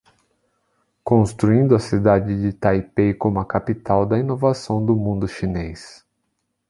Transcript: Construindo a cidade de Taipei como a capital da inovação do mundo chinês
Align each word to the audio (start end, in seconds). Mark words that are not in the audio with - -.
Construindo 1.03 1.75
a 1.75 1.79
cidade 1.79 2.35
de 2.41 2.51
Taipei 2.53 3.13
como 3.13 3.39
a 3.39 3.45
capital 3.45 4.03
da 4.03 4.17
inovação 4.17 4.83
do 4.83 4.95
mundo 4.95 5.27
chinês 5.27 6.03